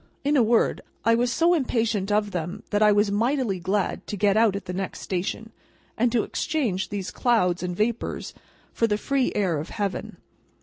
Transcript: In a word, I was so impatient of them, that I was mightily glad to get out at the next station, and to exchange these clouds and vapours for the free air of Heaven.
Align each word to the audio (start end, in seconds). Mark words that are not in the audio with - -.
In 0.23 0.35
a 0.35 0.41
word, 0.41 0.81
I 1.05 1.13
was 1.13 1.31
so 1.31 1.53
impatient 1.53 2.11
of 2.11 2.31
them, 2.31 2.63
that 2.71 2.81
I 2.81 2.91
was 2.91 3.11
mightily 3.11 3.59
glad 3.59 4.07
to 4.07 4.17
get 4.17 4.35
out 4.35 4.55
at 4.55 4.65
the 4.65 4.73
next 4.73 5.01
station, 5.01 5.51
and 5.95 6.11
to 6.11 6.23
exchange 6.23 6.89
these 6.89 7.11
clouds 7.11 7.61
and 7.61 7.75
vapours 7.77 8.33
for 8.73 8.87
the 8.87 8.97
free 8.97 9.31
air 9.35 9.59
of 9.59 9.69
Heaven. 9.69 10.17